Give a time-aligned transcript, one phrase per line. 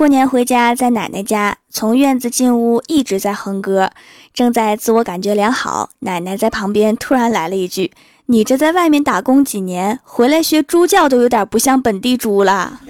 [0.00, 3.90] 过年回家，在奶奶家，从院子进屋一直在哼歌，
[4.32, 5.90] 正在自我感觉良好。
[5.98, 7.92] 奶奶在旁边突然来了一句
[8.24, 12.80] ：“你这在外面打工几年，回来学猪叫都有点不像本地猪了。”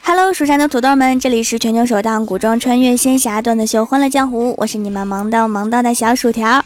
[0.00, 6.64] 哈喽，蜀山的土豆们，这里是全球首档古装穿越仙侠段子秀《欢乐江湖》，我是你们萌到萌到的小薯条。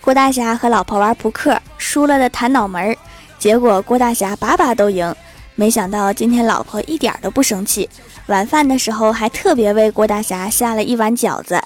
[0.00, 2.96] 郭大侠和老婆玩扑克，输了的弹脑门，
[3.38, 5.14] 结果郭大侠把把都赢。
[5.56, 7.86] 没想到今天老婆一点都不生气，
[8.28, 11.62] 晚饭的时候还特别为郭大侠下了一碗饺子。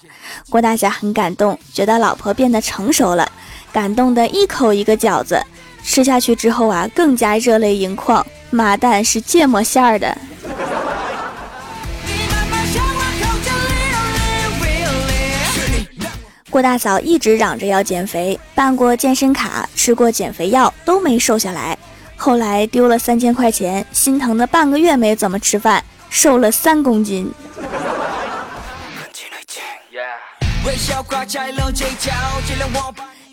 [0.49, 3.31] 郭大侠很感动，觉得老婆变得成熟了。
[3.73, 5.41] 感动的一口一个饺子，
[5.83, 8.25] 吃下去之后啊，更加热泪盈眶。
[8.51, 10.17] 麻蛋是芥末馅儿的。
[16.51, 21.79] 郭大嫂一直嚷着要减肥，办过健身卡，吃过减肥药，都没瘦下来。
[22.17, 27.33] 后来丢了三千块钱，心疼的半个月没怎么吃饭，瘦了三公斤。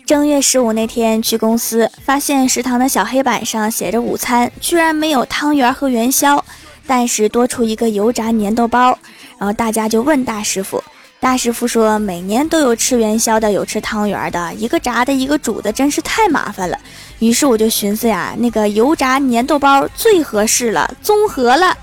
[0.08, 6.42] 正月十五那天去公司，发现食堂的小黑板上写着午餐，居然没有汤圆和元宵，
[6.86, 8.98] 但是多出一个油炸粘豆包。
[9.38, 10.82] 然后大家就问大师傅，
[11.20, 16.78] 大师傅说每年都有吃元宵的，有吃汤圆的，一个炸的，一个煮的，真是太麻烦了。
[17.18, 21.76] 于是我就寻思呀，那个油炸粘豆包最合适了，综合了。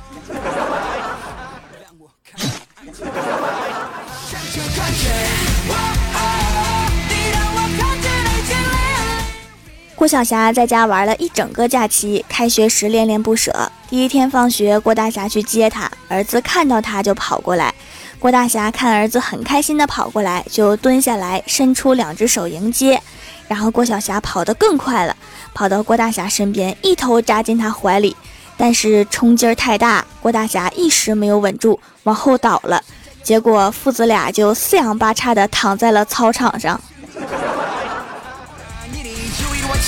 [10.05, 13.71] 郭晓霞在家玩了一整个假期，开学时恋恋不舍。
[13.89, 17.73] 第一天放学，郭大侠去接她，儿子看到他就跑过来。
[18.19, 23.01] 郭大侠看儿子很开心的跑过来，就蹲下来，伸出两只手迎接。
[23.47, 25.17] 然后郭晓霞跑得更快了，
[25.55, 28.15] 跑到郭大侠身边，一头扎进他怀里。
[28.55, 32.79] 但是冲劲儿太大，郭大侠一时没有稳住，往后倒了。
[33.23, 36.79] 结果父子俩就四仰八叉的躺在了操场上。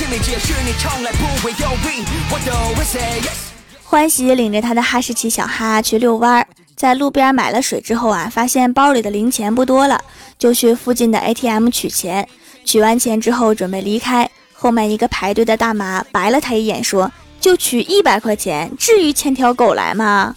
[0.09, 2.06] 你解释，你从来不会犹豫。
[2.31, 3.50] 我都会 say yes
[3.84, 6.47] 欢喜领着他的哈士奇小哈去遛弯儿，
[6.78, 10.01] 在路边买了水之后啊，发现包里的零钱不多了，
[10.40, 12.25] 就去附近的 ATM 取钱。
[12.63, 20.34] 取完钱之后准备离开，后面一个排队的大妈白了他一眼，说：“就取一百块钱，至于牵条狗来吗？”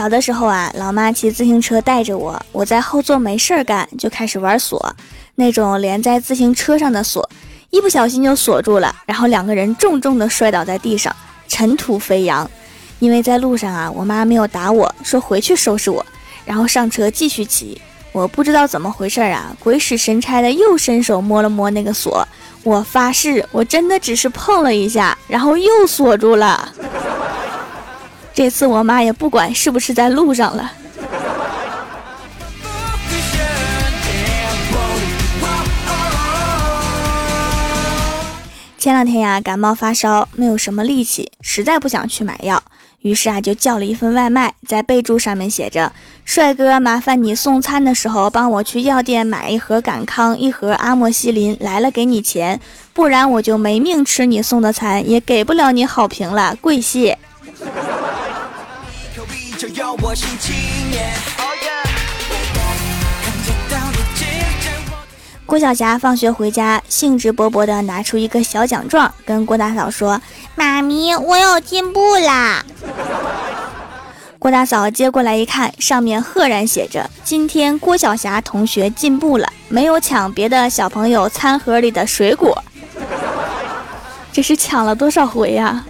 [0.00, 4.96] 小的时候啊，老妈骑自行车带着我，我在后座没事儿干，就开始玩锁，
[5.34, 7.28] 那种连在自行车上的锁，
[7.68, 11.14] 一不小心就锁住了，然后两个人重重的摔倒在地上，
[11.46, 12.50] 尘土飞扬。
[12.98, 16.02] 因为在路上啊，我妈没有打我，说回去收拾我，
[16.46, 17.78] 然后上车继续骑。
[18.12, 22.26] 我不知道怎么回事啊，鬼使神差的又伸手摸了摸那个锁，
[22.62, 26.59] 我发誓，我真的只是碰了一下，然后又锁住了。
[28.40, 30.72] 这次我妈也不管是不是在路上了。
[38.78, 42.62] 前两天呀，感冒发烧，没有什么力气，实在不想去买药，
[43.02, 45.92] 于是啊，就叫了一份外卖，在备注上面写着
[46.24, 52.58] ：“帅哥，麻烦你送餐的时候帮我去药店买一盒感康，一盒阿莫西林，来了给你钱，
[52.94, 57.18] 不然我就没命吃你送的餐，也给不了你好评了，跪谢。”
[65.46, 70.20] 郭晓霞放学回家，兴致勃勃地拿出一个小奖状，跟郭大嫂说
[70.54, 72.64] ：“妈咪，我有进步啦！”
[74.38, 82.62] 郭大嫂接过来一看，上面赫然写着：“今天郭晓霞同学进步了，没有抢别的小朋友餐盒里的水果。”
[84.32, 85.84] 这是抢了多少回呀？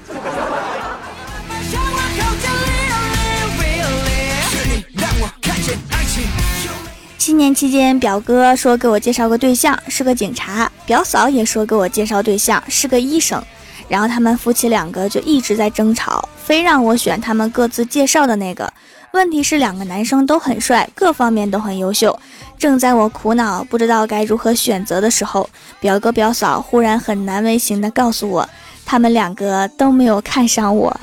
[7.40, 13.42] 年期间，表哥说给我介绍个对象，是个警察；表嫂也说给我介绍对象，是个医生。
[13.88, 18.70] 然后他们夫妻两个就一直在争吵，非让我选他们各自介绍的那个。
[19.14, 22.16] 问题是两个男生都很帅，各方面都很优秀。
[22.58, 25.48] 正在我苦恼不知道该如何选择的时候，
[25.80, 28.46] 表哥表嫂忽然很难为情地告诉我，
[28.84, 30.94] 他们两个都没有看上我。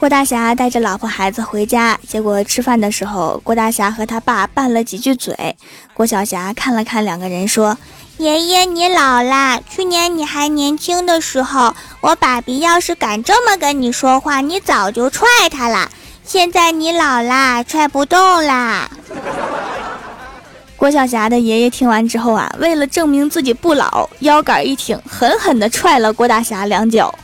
[0.00, 5.54] 郭大侠带着老婆孩子回家，结果吃饭的时候，郭大侠和他爸拌了几句嘴。
[5.92, 7.76] 郭小霞看了看两个人，说
[8.16, 9.60] ：“爷爷，你老啦。
[9.68, 15.90] 去年你还年轻的时候，我爸比要是敢这么跟你说话，你早就踹他了。
[16.24, 18.88] 现在你老啦，踹不动啦。
[20.78, 27.14] ”郭晓霞的爷爷听完之后啊，为了证明自己不老，腰杆一挺，狠狠地踹了郭大侠两脚。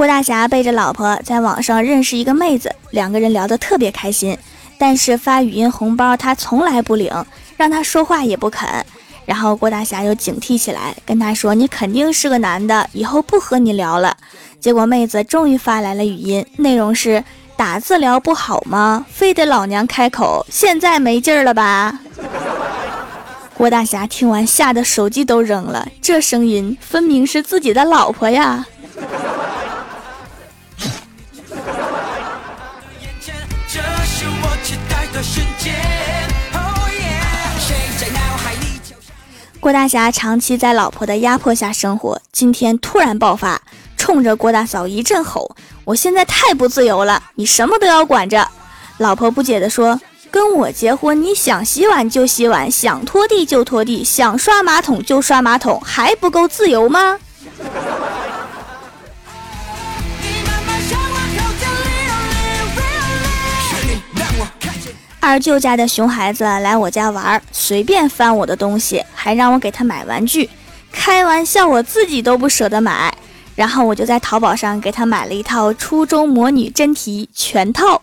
[0.00, 4.34] 郭大侠背着老婆在网上认识一个妹子，两个人聊得特别开心，
[4.78, 7.12] 但是发语音红包他从来不领，
[7.58, 8.66] 让他说话也不肯。
[9.26, 14.16] 然后郭大侠又警惕起来，跟他说：“你肯定是个男的，以后不和你聊了。”
[14.58, 17.22] 结果妹子终于发来了语音，内容是
[17.54, 19.04] ：“打字聊不好吗？
[19.12, 20.46] 非得老娘开口？
[20.48, 22.00] 现在没劲儿了吧？”
[23.52, 28.64] 郭大侠听完吓得手机都扔了，这声音分明是自己的老婆呀！
[39.60, 43.60] 郭大侠长期在老婆的压迫下生活，今天突然爆发，
[43.94, 45.54] 冲着郭大嫂一阵吼
[45.84, 48.48] ：“我现在太不自由了，你什么都要管着。”
[48.96, 50.00] 老婆不解地说
[50.32, 57.18] ：“跟我结婚，你想洗碗就洗碗，想拖地就拖地，想刷马桶就刷马桶，还不够自由吗？”
[65.20, 70.48] 二舅家的熊孩子来我家玩，随便翻我的东西，还让我给他买玩具。
[70.90, 73.14] 开玩笑，我自己都不舍得买。
[73.54, 78.00] 然后我就在淘宝上给他买了一套初中模拟真题全套。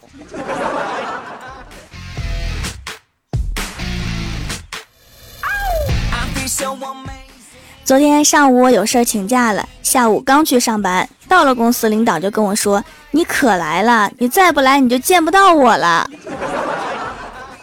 [7.84, 16.08] 昨天上午我有事请假了，下午刚去上班，到了公司，领导就跟我说：“你可来了，你再不来你就见不到我了。”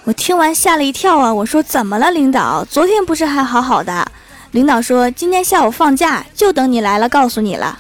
[0.05, 1.33] 我听完吓了一跳啊！
[1.33, 2.63] 我说怎么了，领导？
[2.67, 4.07] 昨天不是还好好的？
[4.51, 7.79] 领导说今天下午放假，就等你来了告诉你了。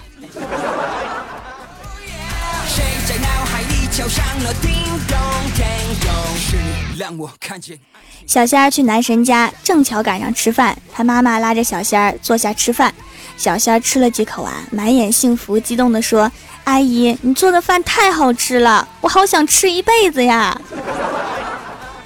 [8.27, 12.94] 小仙儿去男神家，正巧赶上吃饭，他妈妈拉着小仙儿坐下吃饭。
[13.37, 16.32] 小仙儿吃了几口啊，满眼幸福，激动地说
[16.65, 20.59] ：“阿姨，你做的饭太好吃了，我好想吃一辈子呀！”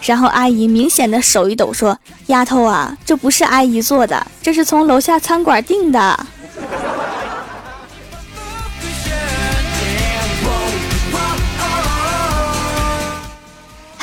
[0.03, 1.99] 然后阿姨明显的手一抖，说
[2.29, 6.27] ：“丫头啊，这不是阿姨做的，这是从楼下餐馆订的。”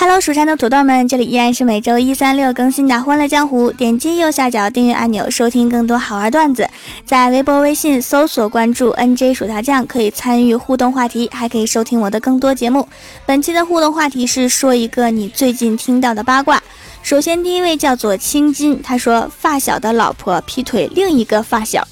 [0.07, 3.72] Hello，蜀山的土豆们，这里依然是每周一、三、六更新的《欢乐江湖》。
[3.75, 6.69] 点击右下角订阅按钮，收听更多好玩段子。
[7.07, 12.88] 在微博、微信搜索关注 “nj 薯条酱”，可以参与互动话题，还可以收听我的更多节目。
[13.25, 16.62] 本期的互动话题是说一个你最近听到的八卦。
[17.02, 21.88] 首先，第一位叫做青金，他说发小的老婆劈腿另一个发小。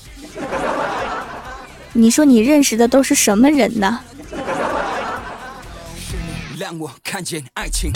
[1.94, 4.02] 你说你认识的都是什么人呢？
[6.80, 7.92] 我看见爱情。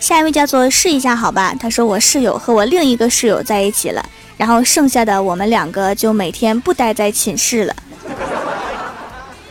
[0.00, 4.04] 下一位叫做试一下好吧，他说我室友和我另一个室友在一起了，
[4.36, 7.76] 然后剩下的我们两个就每天不待在寝室了。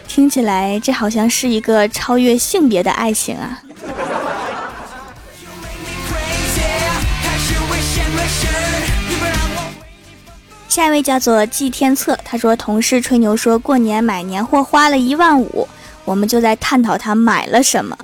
[0.07, 3.61] 听起来这好像是一个超越性别的爱情啊。
[10.67, 15.67] 下一位叫做季天策，他说同事吹牛说过年买年货花了一万五。
[16.11, 17.97] 我们就在探讨他买了什么，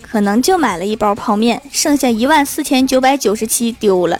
[0.00, 4.18] 可能就买了一包泡面，剩下一万四千九百九十七丢了。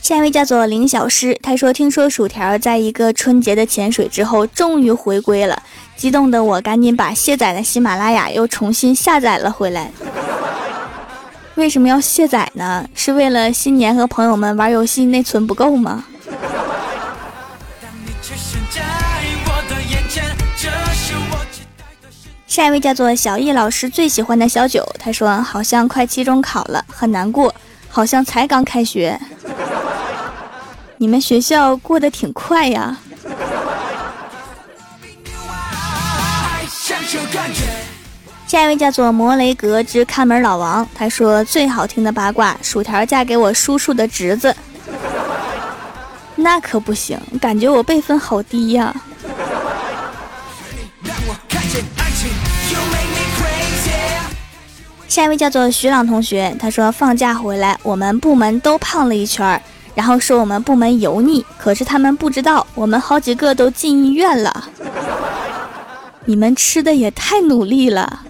[0.00, 5.60] 下一位叫做林小诗，他说：“听说薯条在一个春节的潜水之后终于回归了，
[5.96, 9.90] 激动的我赶紧把卸载的喜马拉雅又重新下载了回来。”
[11.56, 12.84] 为什么要卸载呢？
[12.94, 16.04] 是为了新年和朋友们玩游戏内存不够吗？
[22.46, 27.54] 下一位叫做小易老师最喜欢的小九，他说好像快期中考了，很难过，
[27.88, 29.20] 好像才刚开学。
[30.98, 32.98] 你们学校过得挺快呀。
[38.46, 44.54] 下一位叫做摩雷格之看门老王，他说最好听的八卦，薯条嫁给我叔叔的侄子，
[46.36, 48.94] 那可不行，感觉我辈分好低呀。
[55.08, 59.60] 下一位叫做徐朗同学，他说放假回来，我们部门都胖了一圈，
[59.94, 64.68] 然后说我们部门油腻，可是他们不知道，我们好几个都进医院了。
[66.26, 68.22] 你们吃的也太努力了。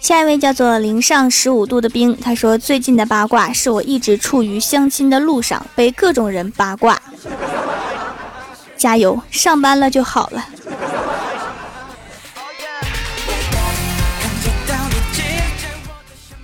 [0.00, 7.00] 下一位叫做零上十五度的冰，他说最近的八卦是我一直处于相亲的路上，被各种人八卦。
[8.78, 10.46] 加油，上班了就好了。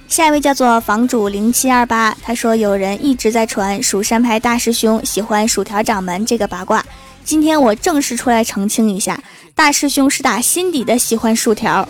[0.06, 6.84] 下一位叫做房主零七二八，他说有人一直在传蜀山派大师兄喜欢薯条掌门这个八卦，
[7.24, 9.18] 今天我正式出来澄清一下，
[9.54, 11.88] 大师兄是打心底的喜欢薯条。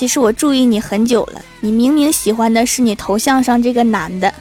[0.00, 4.32] 其实我注意你很久了，你明明喜欢的是你头像上这个男的。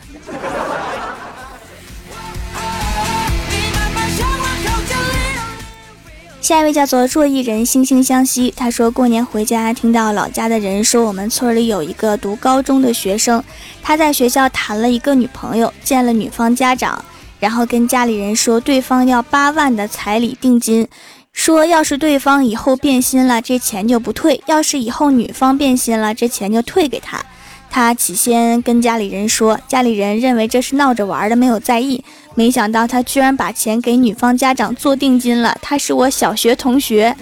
[6.40, 13.44] 下一位叫做若一人惺惺相惜，他说过年回家听到老家的人说我们村里有一个读高中的学生，
[13.84, 17.04] 他在学校谈了一个女朋友，见了女方家长，
[17.42, 20.88] 然后跟家里人说对方要八万的彩礼定金，
[21.32, 27.24] 说要是对方以后变心了，这钱就不退；要是以后女方变心了，这钱就退给他。
[27.72, 32.04] 他起先跟家里人说，家里人认为这是闹着玩的，没有在意。
[32.36, 35.58] 没想到他居然把钱给女方家长做定金了。
[35.62, 37.16] 他是我小学同学，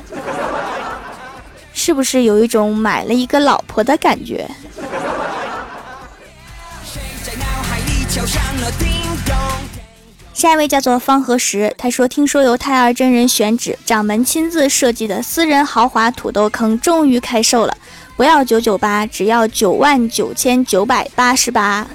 [1.74, 4.50] 是不是有一种买了一个老婆的感觉？
[10.38, 17.76] 下一位叫做方和石，他说：“听说由太二真人选址、掌门亲自设计的私人豪华土豆坑终于开售了。”
[18.16, 21.88] 不要九九八，只要九万九千九百八十八。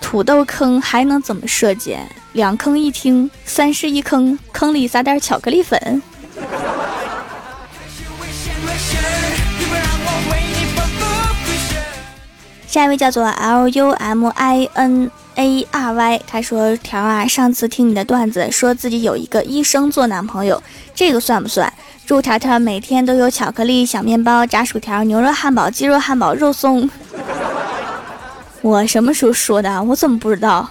[0.00, 1.96] 土豆坑还能怎么设计？
[2.34, 6.00] 两坑一厅，三室一坑，坑里撒点巧克力粉。
[12.68, 20.62] 下一位叫做 L U M I N A R Y，他说：“条啊，上次听你的段子，说自己有一个医生做男朋友，
[20.94, 21.72] 这个算不算？”
[22.04, 26.88] 祝条条每天都有巧克力、小面包、炸薯条、牛肉汉堡、鸡肉汉堡、肉松。
[28.60, 29.82] 我什么时候说的？
[29.84, 30.70] 我怎么不知道？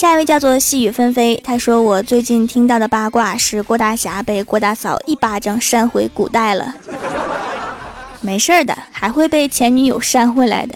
[0.00, 6.74] 下一位叫做细雨纷飞，他说我最近听到的八卦是郭大侠被郭大嫂一巴掌扇回古代了。
[8.22, 10.74] 没事的，还会被前女友扇回来的。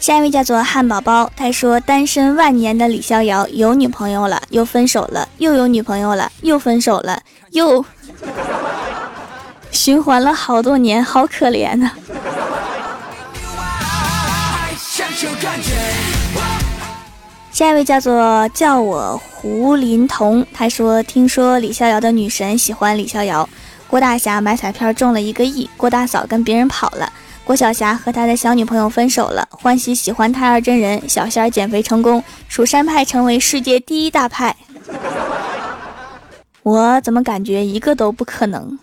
[0.00, 7.22] 下一位叫做汉堡包，他说单身万年的李逍遥有女朋友了，又分手了，又有女朋友了，又分手了，
[7.52, 7.84] 又
[9.70, 11.92] 循环了好多年，好可怜呐。
[17.60, 23.46] 下一位叫做叫我胡林彤，他说听说李逍遥的女神喜欢李逍遥，
[23.86, 27.12] 郭大侠买彩票中了一个亿，郭大嫂跟别人跑了。
[27.44, 34.56] 郭晓霞和他的小女朋友分手了，欢喜喜欢太二真人，小仙儿减肥成功，蜀山派成为世界第一大派。
[36.62, 38.78] 我怎么感觉一个都不可能？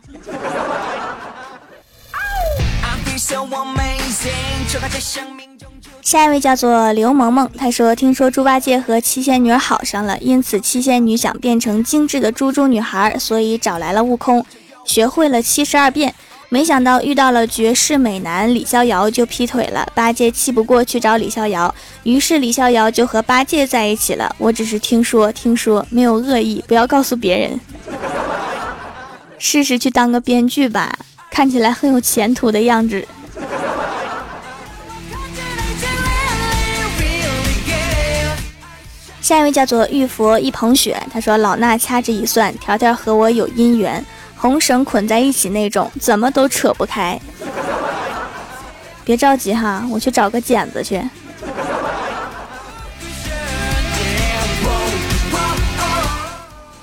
[6.07, 14.45] 下一位叫做刘萌萌，她说：“听说猪八戒和七仙女好上了，因此七仙女想变成精致的猪猪女孩，所以找来了悟空，
[14.85, 16.15] 学会了七十二变。”
[16.47, 24.33] 没想到遇到了绝世美男李逍遥就劈腿了，八戒气不过去找李逍遥，于是李逍遥就和八戒在一起了。
[24.37, 27.59] 我只是听说，听说没有恶意，不要告诉别人。
[29.37, 30.97] 试试去当个编剧吧，
[31.29, 33.05] 看起来很有前途的样子。
[39.27, 44.01] 下一位叫做玉佛一捧雪，他说老衲掐指一算，条条和我有姻缘。
[44.38, 47.19] 红绳捆在一起那种，怎么都扯不开。
[49.03, 51.03] 别着急哈，我去找个剪子去。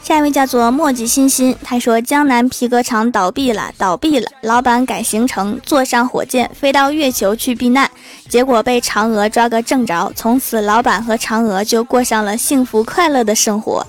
[0.04, 7.90] 下一位叫做墨迹欣欣，他说江南皮革厂倒闭了，倒闭了，老板改行程，坐上火箭飞到月球去避难，
[8.28, 13.86] 结果被嫦娥抓个正着，从此老板和嫦娥就过上了幸福快乐的生活。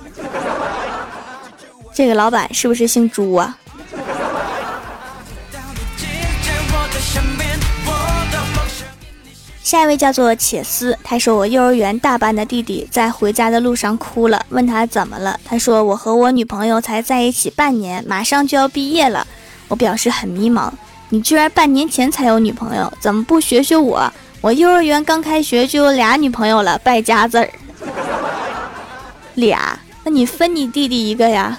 [1.93, 3.57] 这个老板是不是姓朱啊？
[9.65, 19.25] 下一位叫做且思，他说我幼儿园大班的弟弟在回家的路上哭了，问他怎么了，他说我和我女朋友才在一起半年，马上就要毕业了。
[19.67, 20.69] 我表示很迷茫，
[21.09, 24.13] 你居然半年前才有女朋友，怎么不学学我？
[24.39, 27.49] 我幼儿园刚开学就有俩女朋友了，败家子儿。
[29.33, 29.79] 俩？
[30.03, 31.57] 那你分你弟弟一个呀？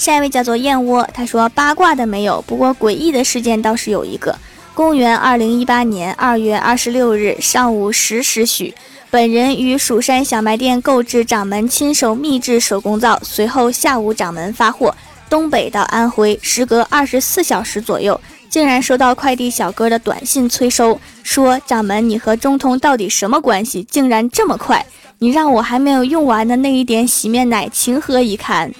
[0.00, 4.34] 下一位叫做燕窝，他说八卦的没有，不过诡异的事件倒是有一个。
[4.74, 8.74] 公元二零一八年二月二十六日上午十时许，
[9.10, 14.94] 本人于蜀山小卖店购置掌门亲手秘制手工皂，随后下午掌门发货，
[15.28, 23.82] 东北到安徽，时隔二十四小时左右，竟然收到快递小哥的短信催收，说掌门你和中通到底什么关系？
[23.82, 24.86] 竟然这么快！
[25.18, 28.72] 你让我还没有用完的那一点洗面奶情何以堪？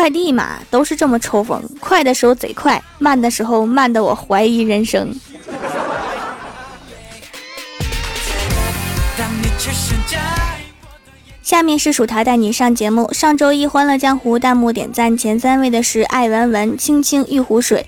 [0.00, 5.14] 快递嘛，都是这么抽风，快的时候贼快，慢的时候慢的我怀疑人生。
[11.42, 13.12] 下面是薯条带你上节目。
[13.12, 17.84] 上周一《欢乐江湖》弹幕点赞前三位的是爱文文、青青玉湖水、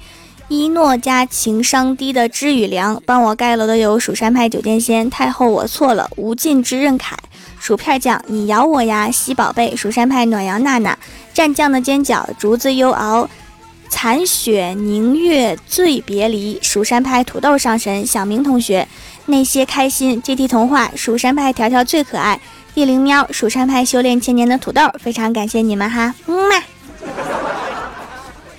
[0.48, 3.02] 一诺加情商低的知雨凉。
[3.06, 7.16] 帮我盖楼的有蜀山派九剑仙、太后我错了、无尽之刃凯。
[7.62, 9.76] 薯片酱，你咬我呀，西宝贝！
[9.76, 10.98] 蜀山派暖阳娜娜，
[11.32, 13.30] 蘸酱的煎饺，竹子优熬，
[13.88, 16.58] 残雪凝月醉别离。
[16.60, 18.88] 蜀山派土豆上神，小明同学，
[19.26, 22.40] 那些开心阶梯童话，蜀山派条条最可爱，
[22.74, 26.71] 地灵喵，蜀山派修炼千年的土豆，非常感谢你们哈，么么。